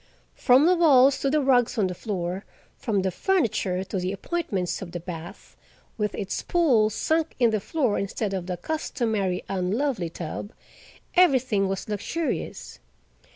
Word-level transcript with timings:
From 0.33 0.65
the 0.65 0.75
walls 0.75 1.19
to 1.19 1.29
the 1.29 1.41
rugs 1.43 1.77
on 1.77 1.85
the 1.85 1.93
floor, 1.93 2.43
from 2.75 3.03
the 3.03 3.11
furniture 3.11 3.83
to 3.83 3.99
the 3.99 4.11
appointments 4.11 4.81
of 4.81 4.93
the 4.93 4.99
bath, 4.99 5.55
with 5.95 6.15
its 6.15 6.41
pool 6.41 6.89
sunk 6.89 7.35
in 7.37 7.51
the 7.51 7.59
floor 7.59 7.99
instead 7.99 8.33
of 8.33 8.47
the 8.47 8.57
customary 8.57 9.43
unlovely 9.47 10.09
tub, 10.09 10.53
everything 11.13 11.67
was 11.67 11.87
luxurious. 11.87 12.79